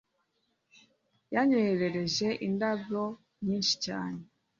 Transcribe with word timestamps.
Yanyoherereje 1.33 2.27
indabo 2.47 3.03
nyinshi 3.45 3.73
cyane 3.85 4.19